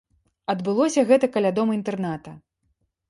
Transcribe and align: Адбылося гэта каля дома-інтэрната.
Адбылося 0.53 1.03
гэта 1.11 1.29
каля 1.35 1.53
дома-інтэрната. 1.59 2.37